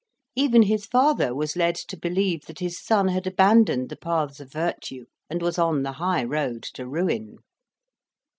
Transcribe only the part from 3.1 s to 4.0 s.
abandoned the